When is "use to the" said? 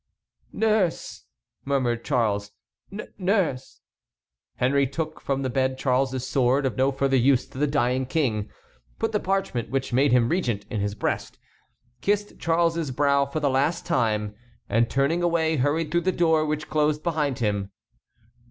7.17-7.67